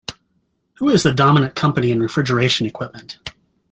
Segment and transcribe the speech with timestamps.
[0.79, 3.19] Who is the dominant company in refrigeration equipment?